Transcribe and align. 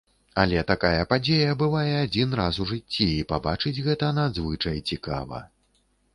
Але 0.43 0.61
такая 0.69 1.03
падзея 1.11 1.51
бывае 1.59 1.91
адзін 2.05 2.33
раз 2.41 2.59
у 2.65 2.67
жыцці, 2.73 3.07
і 3.19 3.27
пабачыць 3.33 3.75
гэта 3.91 4.11
надзвычай 4.23 4.85
цікава. 4.93 5.45